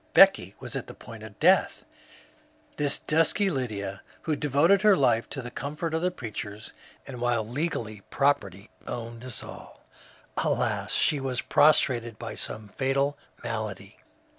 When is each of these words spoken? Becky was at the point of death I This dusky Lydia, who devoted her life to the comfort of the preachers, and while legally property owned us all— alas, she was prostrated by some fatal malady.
Becky 0.15 0.55
was 0.59 0.75
at 0.75 0.87
the 0.87 0.95
point 0.95 1.21
of 1.21 1.37
death 1.39 1.85
I 1.85 1.95
This 2.77 2.97
dusky 2.97 3.51
Lydia, 3.51 4.01
who 4.23 4.35
devoted 4.35 4.81
her 4.81 4.97
life 4.97 5.29
to 5.29 5.43
the 5.43 5.51
comfort 5.51 5.93
of 5.93 6.01
the 6.01 6.09
preachers, 6.09 6.73
and 7.05 7.21
while 7.21 7.47
legally 7.47 8.01
property 8.09 8.71
owned 8.87 9.23
us 9.23 9.43
all— 9.43 9.85
alas, 10.43 10.91
she 10.91 11.19
was 11.19 11.41
prostrated 11.41 12.17
by 12.17 12.33
some 12.33 12.69
fatal 12.69 13.15
malady. 13.43 13.99